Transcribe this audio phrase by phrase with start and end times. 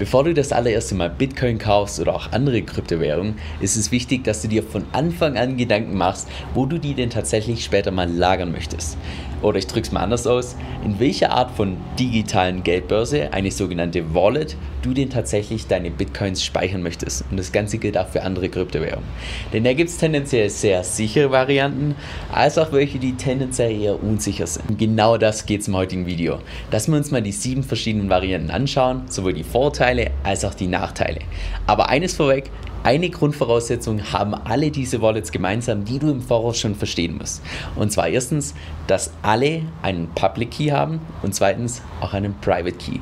[0.00, 4.40] Bevor du das allererste Mal Bitcoin kaufst oder auch andere Kryptowährungen, ist es wichtig, dass
[4.40, 8.50] du dir von Anfang an Gedanken machst, wo du die denn tatsächlich später mal lagern
[8.50, 8.96] möchtest.
[9.42, 14.14] Oder ich drücke es mal anders aus, in welcher Art von digitalen Geldbörse, eine sogenannte
[14.14, 17.24] Wallet, du denn tatsächlich deine Bitcoins speichern möchtest.
[17.30, 19.08] Und das Ganze gilt auch für andere Kryptowährungen.
[19.52, 21.94] Denn da gibt es tendenziell sehr sichere Varianten,
[22.32, 24.68] als auch welche, die tendenziell eher unsicher sind.
[24.68, 26.38] Und genau das geht es im heutigen Video.
[26.70, 29.89] Dass wir uns mal die sieben verschiedenen Varianten anschauen, sowohl die Vorteile
[30.22, 31.20] als auch die Nachteile.
[31.66, 32.50] Aber eines vorweg,
[32.82, 37.42] eine Grundvoraussetzung haben alle diese Wallets gemeinsam, die du im Voraus schon verstehen musst.
[37.76, 38.54] Und zwar erstens,
[38.86, 42.98] dass alle einen Public Key haben und zweitens auch einen Private Key.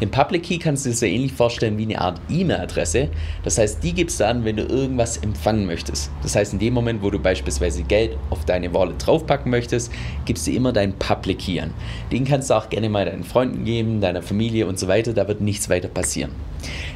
[0.00, 3.08] Den Public Key kannst du dir so ähnlich vorstellen wie eine Art E-Mail-Adresse.
[3.42, 6.10] Das heißt, die gibst du an, wenn du irgendwas empfangen möchtest.
[6.22, 9.90] Das heißt, in dem Moment, wo du beispielsweise Geld auf deine Wallet draufpacken möchtest,
[10.26, 11.72] gibst du immer deinen Public Key an.
[12.12, 15.14] Den kannst du auch gerne mal deinen Freunden geben, deiner Familie und so weiter.
[15.14, 16.32] Da wird nichts weiter passieren.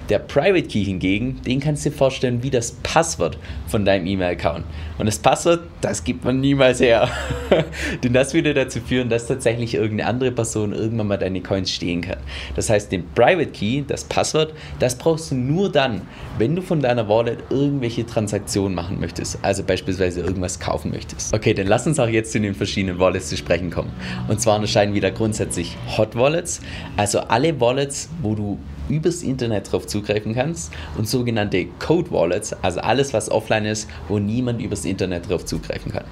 [0.09, 4.65] Der Private Key hingegen, den kannst du dir vorstellen wie das Passwort von deinem E-Mail-Account.
[4.97, 7.11] Und das Passwort, das gibt man niemals her.
[8.03, 12.01] Denn das würde dazu führen, dass tatsächlich irgendeine andere Person irgendwann mal deine Coins stehen
[12.01, 12.17] kann.
[12.57, 16.03] Das heißt, den Private Key, das Passwort, das brauchst du nur dann,
[16.39, 19.39] wenn du von deiner Wallet irgendwelche Transaktionen machen möchtest.
[19.43, 21.35] Also beispielsweise irgendwas kaufen möchtest.
[21.35, 23.93] Okay, dann lass uns auch jetzt zu den verschiedenen Wallets zu sprechen kommen.
[24.27, 26.61] Und zwar unterscheiden wir da grundsätzlich Hot Wallets,
[26.97, 28.59] also alle Wallets, wo du
[28.89, 34.19] übers Internet darauf zugreifen kannst und sogenannte Code Wallets, also alles, was offline ist, wo
[34.19, 36.05] niemand übers Internet darauf zugreifen kann.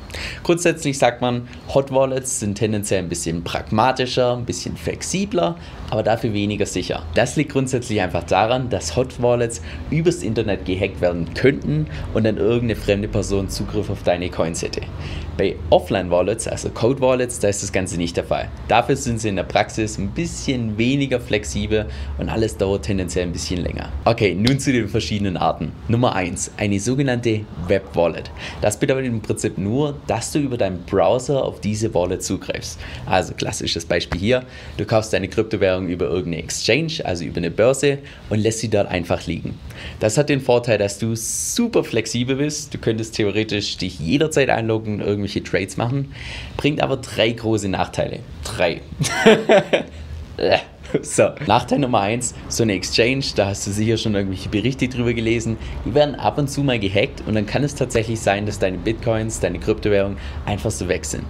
[0.43, 5.57] Grundsätzlich sagt man, Hot Wallets sind tendenziell ein bisschen pragmatischer, ein bisschen flexibler,
[5.91, 7.05] aber dafür weniger sicher.
[7.15, 12.37] Das liegt grundsätzlich einfach daran, dass Hot Wallets übers Internet gehackt werden könnten und dann
[12.37, 14.83] irgendeine fremde Person Zugriff auf deine Coins hätte.
[15.37, 18.49] Bei Offline-Wallets, also Code-Wallets, da ist das Ganze nicht der Fall.
[18.69, 21.87] Dafür sind sie in der Praxis ein bisschen weniger flexibel
[22.19, 23.91] und alles dauert tendenziell ein bisschen länger.
[24.05, 25.73] Okay, nun zu den verschiedenen Arten.
[25.89, 28.31] Nummer 1, eine sogenannte Web-Wallet.
[28.61, 32.81] Das bedeutet im Prinzip nur, dass du über deinen Browser auf diese Wallet zugreifst.
[33.05, 34.45] Also klassisches Beispiel hier,
[34.79, 37.99] du kaufst deine Kryptowährung über irgendeine Exchange, also über eine Börse
[38.31, 39.59] und lässt sie dort einfach liegen.
[40.01, 42.73] Das hat den Vorteil, dass du super flexibel bist.
[42.73, 46.13] Du könntest theoretisch dich jederzeit einloggen, irgendwie irgendwelche Trades machen,
[46.57, 48.21] bringt aber drei große Nachteile.
[48.45, 48.81] Drei.
[51.03, 55.13] So, Nachteil Nummer eins: so eine Exchange, da hast du sicher schon irgendwelche Berichte drüber
[55.15, 58.59] gelesen, die werden ab und zu mal gehackt und dann kann es tatsächlich sein, dass
[58.59, 61.25] deine Bitcoins, deine Kryptowährung einfach so weg sind.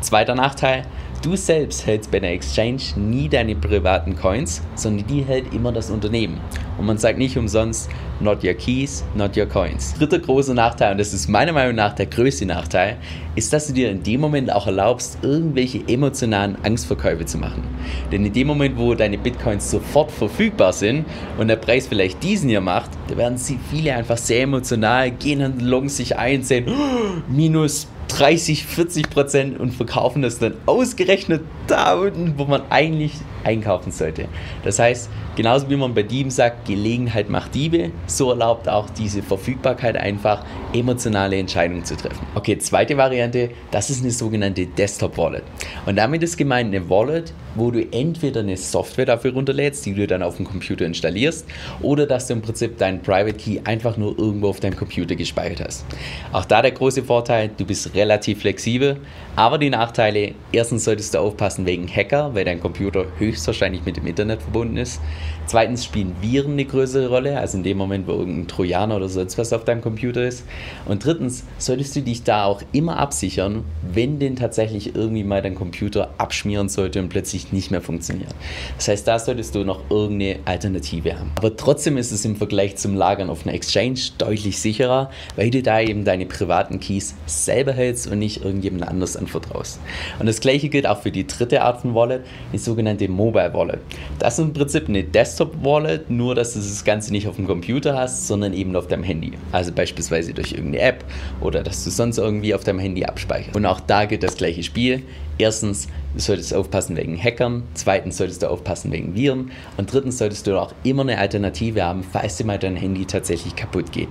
[0.00, 0.84] Zweiter Nachteil,
[1.22, 5.90] Du selbst hältst bei der Exchange nie deine privaten Coins, sondern die hält immer das
[5.90, 6.40] Unternehmen.
[6.78, 9.92] Und man sagt nicht umsonst, not your keys, not your coins.
[9.98, 12.96] Dritter großer Nachteil, und das ist meiner Meinung nach der größte Nachteil,
[13.34, 17.64] ist, dass du dir in dem Moment auch erlaubst, irgendwelche emotionalen Angstverkäufe zu machen.
[18.10, 21.04] Denn in dem Moment, wo deine Bitcoins sofort verfügbar sind
[21.36, 25.40] und der Preis vielleicht diesen hier macht, da werden sie viele einfach sehr emotional, gehen
[25.40, 27.88] dann loggen sich ein, sehen, oh, minus
[28.18, 33.12] 30, 40 Prozent und verkaufen das dann ausgerechnet da unten, wo man eigentlich
[33.44, 34.26] einkaufen sollte.
[34.64, 39.22] Das heißt, genauso wie man bei Dieben sagt, Gelegenheit macht Diebe, so erlaubt auch diese
[39.22, 42.26] Verfügbarkeit einfach, emotionale Entscheidungen zu treffen.
[42.34, 45.42] Okay, zweite Variante, das ist eine sogenannte Desktop Wallet.
[45.86, 50.06] Und damit ist gemeint eine Wallet, wo du entweder eine Software dafür runterlädst, die du
[50.06, 51.46] dann auf dem Computer installierst,
[51.82, 55.66] oder dass du im Prinzip deinen Private Key einfach nur irgendwo auf deinem Computer gespeichert
[55.66, 55.84] hast.
[56.32, 58.98] Auch da der große Vorteil, du bist relativ flexibel,
[59.36, 64.06] aber die Nachteile, erstens solltest du aufpassen wegen Hacker, weil dein Computer höchstwahrscheinlich mit dem
[64.06, 65.00] Internet verbunden ist.
[65.46, 69.38] Zweitens spielen Viren eine größere Rolle, also in dem Moment, wo irgendein Trojaner oder sonst
[69.38, 70.44] was auf deinem Computer ist.
[70.86, 75.54] Und drittens solltest du dich da auch immer absichern, wenn denn tatsächlich irgendwie mal dein
[75.54, 78.34] Computer abschmieren sollte und plötzlich nicht mehr funktioniert.
[78.76, 81.32] Das heißt, da solltest du noch irgendeine Alternative haben.
[81.36, 85.62] Aber trotzdem ist es im Vergleich zum Lagern auf einer Exchange deutlich sicherer, weil du
[85.62, 89.80] da eben deine privaten Keys selber hältst und nicht irgendjemand anders anvertraust.
[90.18, 93.80] Und das gleiche gilt auch für die dritte Art von Wallet, die sogenannte Mobile Wallet.
[94.18, 97.46] Das ist im Prinzip eine Desktop Desktop-Wallet, nur dass du das Ganze nicht auf dem
[97.46, 99.32] Computer hast, sondern eben auf deinem Handy.
[99.52, 101.04] Also beispielsweise durch irgendeine App
[101.40, 103.56] oder dass du sonst irgendwie auf deinem Handy abspeicherst.
[103.56, 105.02] Und auch da gilt das gleiche Spiel.
[105.40, 110.46] Erstens, du solltest aufpassen wegen Hackern, zweitens solltest du aufpassen wegen Viren und drittens solltest
[110.46, 114.10] du auch immer eine Alternative haben, falls dir mal dein Handy tatsächlich kaputt geht.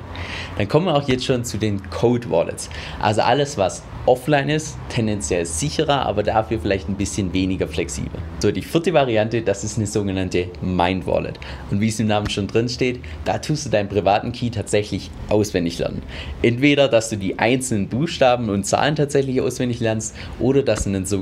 [0.57, 2.71] Dann kommen wir auch jetzt schon zu den Code Wallets.
[2.99, 8.19] Also alles, was offline ist, tendenziell sicherer, aber dafür vielleicht ein bisschen weniger flexibel.
[8.39, 11.39] So, die vierte Variante, das ist eine sogenannte Mind Wallet.
[11.69, 15.11] Und wie es im Namen schon drin steht, da tust du deinen privaten Key tatsächlich
[15.27, 16.01] auswendig lernen.
[16.41, 21.05] Entweder, dass du die einzelnen Buchstaben und Zahlen tatsächlich auswendig lernst oder dass du einen
[21.05, 21.18] sogenannten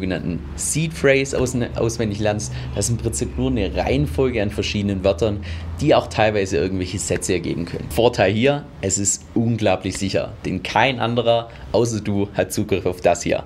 [0.56, 2.54] Seed Phrase aus, auswendig lernst.
[2.76, 5.40] Das ist im Prinzip nur eine Reihenfolge an verschiedenen Wörtern,
[5.82, 7.86] die auch teilweise irgendwelche Sätze ergeben können.
[7.90, 13.24] Vorteil hier, es ist unglaublich sicher, denn kein anderer außer du hat Zugriff auf das
[13.24, 13.44] hier.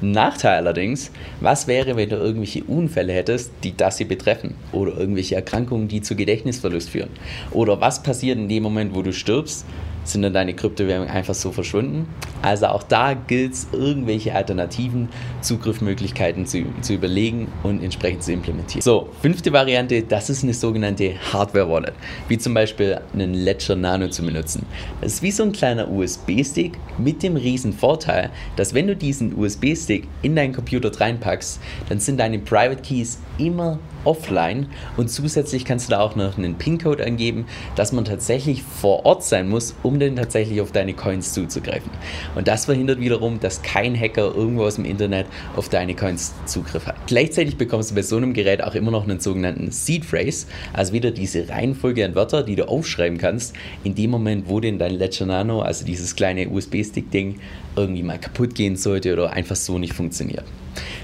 [0.00, 1.10] Nachteil allerdings,
[1.40, 6.02] was wäre, wenn du irgendwelche Unfälle hättest, die das hier betreffen oder irgendwelche Erkrankungen, die
[6.02, 7.10] zu Gedächtnisverlust führen?
[7.50, 9.64] Oder was passiert in dem Moment, wo du stirbst?
[10.08, 12.08] Sind dann deine Kryptowährungen einfach so verschwunden.
[12.42, 15.08] Also auch da gilt es, irgendwelche alternativen
[15.40, 18.82] Zugriffsmöglichkeiten zu, zu überlegen und entsprechend zu implementieren.
[18.82, 21.94] So, fünfte Variante, das ist eine sogenannte Hardware-Wallet,
[22.28, 24.66] wie zum Beispiel einen Ledger Nano zu benutzen.
[25.00, 29.36] Das ist wie so ein kleiner USB-Stick mit dem riesen Vorteil, dass wenn du diesen
[29.36, 35.88] USB-Stick in deinen Computer reinpackst, dann sind deine Private Keys immer offline und zusätzlich kannst
[35.88, 37.46] du da auch noch einen PIN-Code angeben,
[37.76, 41.90] dass man tatsächlich vor Ort sein muss, um dann tatsächlich auf deine Coins zuzugreifen.
[42.34, 46.86] Und das verhindert wiederum, dass kein Hacker irgendwo aus dem Internet auf deine Coins Zugriff
[46.86, 46.96] hat.
[47.06, 50.92] Gleichzeitig bekommst du bei so einem Gerät auch immer noch einen sogenannten Seed Phrase, also
[50.92, 53.54] wieder diese Reihenfolge an Wörtern, die du aufschreiben kannst,
[53.84, 57.40] in dem Moment, wo denn dein Ledger Nano, also dieses kleine USB-Stick-Ding,
[57.76, 60.44] irgendwie mal kaputt gehen sollte oder einfach so nicht funktioniert.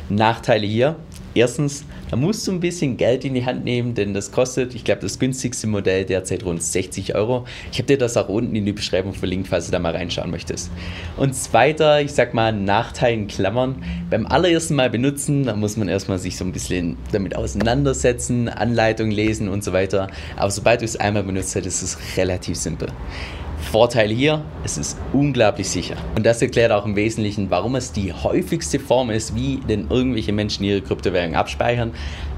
[0.08, 0.96] Nachteile hier,
[1.34, 4.84] Erstens, da musst du ein bisschen Geld in die Hand nehmen, denn das kostet, ich
[4.84, 7.44] glaube, das günstigste Modell derzeit rund 60 Euro.
[7.72, 10.30] Ich habe dir das auch unten in die Beschreibung verlinkt, falls du da mal reinschauen
[10.30, 10.70] möchtest.
[11.16, 13.82] Und zweiter, ich sag mal, Nachteil in Klammern.
[14.10, 19.10] Beim allerersten Mal benutzen, da muss man erstmal sich so ein bisschen damit auseinandersetzen, Anleitung
[19.10, 20.08] lesen und so weiter.
[20.36, 22.88] Aber sobald du es einmal benutzt hast, ist es relativ simpel.
[23.64, 25.96] Vorteil hier, es ist unglaublich sicher.
[26.16, 30.32] Und das erklärt auch im Wesentlichen, warum es die häufigste Form ist, wie denn irgendwelche
[30.32, 31.92] Menschen ihre Kryptowährung abspeichern,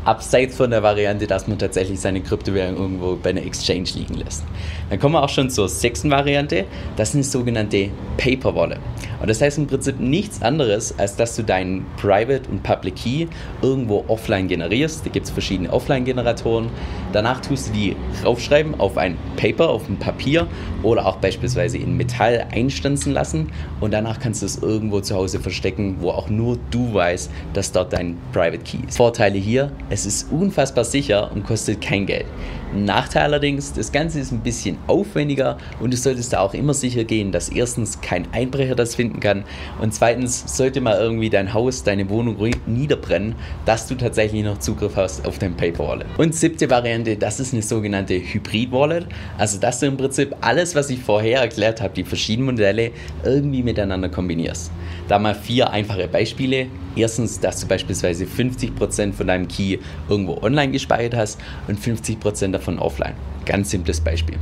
[0.06, 4.44] abseits von der Variante, dass man tatsächlich seine Kryptowährung irgendwo bei einer Exchange liegen lässt.
[4.88, 6.64] Dann kommen wir auch schon zur sechsten Variante,
[6.96, 8.78] das ist eine sogenannte Paper Wallet.
[9.20, 13.26] Und das heißt im Prinzip nichts anderes, als dass du deinen Private und Public Key
[13.62, 15.06] irgendwo offline generierst.
[15.06, 16.68] Da gibt es verschiedene Offline-Generatoren.
[17.12, 20.46] Danach tust du die raufschreiben auf ein Paper, auf ein Papier
[20.82, 23.50] oder auch beispielsweise in Metall einstanzen lassen.
[23.80, 27.72] Und danach kannst du es irgendwo zu Hause verstecken, wo auch nur du weißt, dass
[27.72, 28.98] dort dein Private Key ist.
[28.98, 32.26] Vorteile hier, es ist unfassbar sicher und kostet kein Geld.
[32.74, 37.04] Nachteil allerdings, das Ganze ist ein bisschen aufwendiger und du solltest da auch immer sicher
[37.04, 39.44] gehen, dass erstens kein Einbrecher das finden kann
[39.80, 44.96] und zweitens sollte mal irgendwie dein Haus, deine Wohnung niederbrennen, dass du tatsächlich noch Zugriff
[44.96, 46.06] hast auf dein Paper Wallet.
[46.18, 49.06] Und siebte Variante, das ist eine sogenannte Hybrid Wallet,
[49.38, 52.90] also dass du im Prinzip alles, was ich vorher erklärt habe, die verschiedenen Modelle
[53.24, 54.72] irgendwie miteinander kombinierst.
[55.08, 56.66] Da mal vier einfache Beispiele.
[56.96, 59.78] Erstens, dass du beispielsweise 50% von deinem Key
[60.08, 63.14] irgendwo online gespeichert hast und 50% davon offline.
[63.44, 64.38] Ganz simples Beispiel.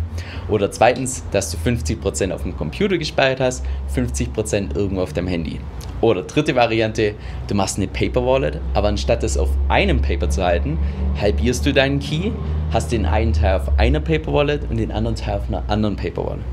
[0.48, 3.64] Oder zweitens, dass du 50% auf dem Computer gespeichert hast,
[3.94, 5.60] 50% irgendwo auf deinem Handy.
[6.00, 7.14] Oder dritte Variante,
[7.48, 10.78] du machst eine Paper Wallet, aber anstatt es auf einem Paper zu halten,
[11.20, 12.30] halbierst du deinen Key,
[12.72, 15.96] hast den einen Teil auf einer Paper Wallet und den anderen Teil auf einer anderen
[15.96, 16.44] Paper Wallet.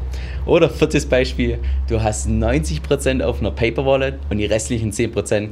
[0.45, 5.49] Oder viertes Beispiel, du hast 90% auf einer Paper Wallet und die restlichen 10%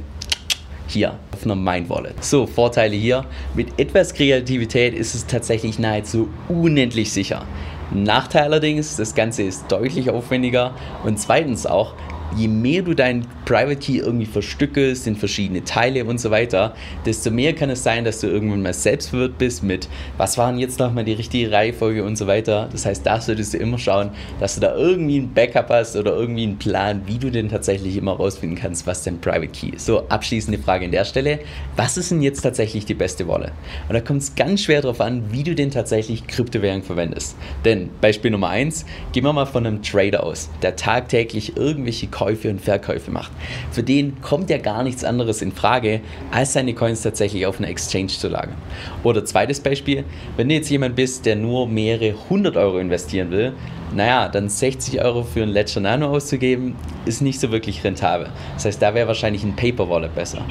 [0.90, 2.22] hier auf einer Mind Wallet.
[2.22, 3.24] So, Vorteile hier.
[3.54, 7.46] Mit etwas Kreativität ist es tatsächlich nahezu unendlich sicher.
[7.92, 11.94] Nachteil allerdings, das Ganze ist deutlich aufwendiger und zweitens auch,
[12.36, 16.72] je mehr du deinen Private Key irgendwie verstückelst in verschiedene Teile und so weiter,
[17.04, 19.88] desto mehr kann es sein, dass du irgendwann mal selbstverwirrt bist mit,
[20.18, 22.68] was waren jetzt nochmal die richtige Reihenfolge und so weiter.
[22.70, 26.14] Das heißt, da solltest du immer schauen, dass du da irgendwie ein Backup hast oder
[26.14, 29.86] irgendwie einen Plan, wie du denn tatsächlich immer rausfinden kannst, was dein Private Key ist.
[29.86, 31.40] So, abschließende Frage an der Stelle.
[31.74, 33.50] Was ist denn jetzt tatsächlich die beste Wallet?
[33.88, 37.34] Und da kommt es ganz schwer darauf an, wie du denn tatsächlich Kryptowährung verwendest.
[37.64, 42.48] Denn Beispiel Nummer 1, gehen wir mal von einem Trader aus, der tagtäglich irgendwelche Käufe
[42.48, 43.32] und Verkäufe macht.
[43.70, 47.68] Für den kommt ja gar nichts anderes in Frage, als seine Coins tatsächlich auf einer
[47.68, 48.56] Exchange zu lagern.
[49.02, 50.04] Oder zweites Beispiel,
[50.36, 53.52] wenn du jetzt jemand bist, der nur mehrere hundert Euro investieren will,
[53.94, 56.76] naja, dann 60 Euro für ein Ledger Nano auszugeben,
[57.06, 58.28] ist nicht so wirklich rentabel.
[58.54, 60.44] Das heißt, da wäre wahrscheinlich ein Paper Wallet besser.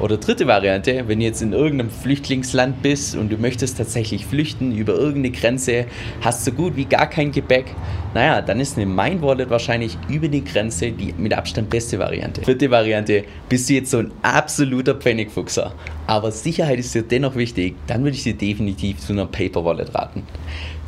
[0.00, 4.72] Oder dritte Variante, wenn du jetzt in irgendeinem Flüchtlingsland bist und du möchtest tatsächlich flüchten
[4.72, 5.86] über irgendeine Grenze,
[6.20, 7.74] hast so gut wie gar kein Gepäck,
[8.14, 12.42] naja, dann ist eine Mind Wallet wahrscheinlich über die Grenze die mit Abstand beste Variante.
[12.42, 15.74] Vierte Variante, bist du jetzt so ein absoluter Pfennigfuchser,
[16.06, 19.94] aber Sicherheit ist dir dennoch wichtig, dann würde ich dir definitiv zu einer Paper Wallet
[19.94, 20.22] raten.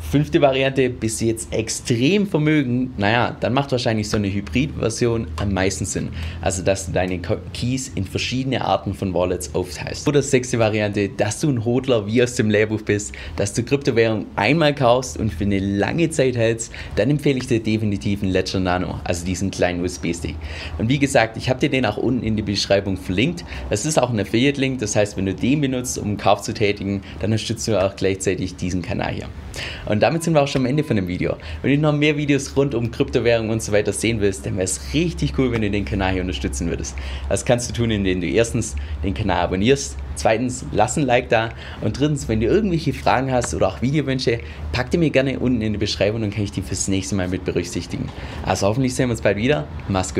[0.09, 5.51] Fünfte Variante, bist du jetzt extrem vermögen, naja, dann macht wahrscheinlich so eine Hybrid-Version am
[5.51, 6.11] meisten Sinn.
[6.39, 10.07] Also, dass du deine Keys in verschiedene Arten von Wallets aufteilst.
[10.07, 14.27] Oder sechste Variante, dass du ein Hodler wie aus dem Lehrbuch bist, dass du Kryptowährung
[14.37, 18.61] einmal kaufst und für eine lange Zeit hältst, dann empfehle ich dir definitiv einen Ledger
[18.61, 20.37] Nano, also diesen kleinen USB-Stick.
[20.77, 23.43] Und wie gesagt, ich habe dir den auch unten in die Beschreibung verlinkt.
[23.69, 26.53] Das ist auch ein Affiliate-Link, das heißt, wenn du den benutzt, um einen Kauf zu
[26.53, 29.27] tätigen, dann unterstützt du auch gleichzeitig diesen Kanal hier.
[29.85, 31.37] Und damit sind wir auch schon am Ende von dem Video.
[31.61, 34.65] Wenn du noch mehr Videos rund um Kryptowährungen und so weiter sehen willst, dann wäre
[34.65, 36.95] es richtig cool, wenn du den Kanal hier unterstützen würdest.
[37.29, 41.49] Das kannst du tun, indem du erstens den Kanal abonnierst, zweitens lass ein Like da
[41.81, 44.39] und drittens, wenn du irgendwelche Fragen hast oder auch Videowünsche,
[44.71, 47.27] pack die mir gerne unten in die Beschreibung und kann ich die fürs nächste Mal
[47.27, 48.09] mit berücksichtigen.
[48.45, 49.67] Also hoffentlich sehen wir uns bald wieder.
[49.87, 50.15] Mach's gut.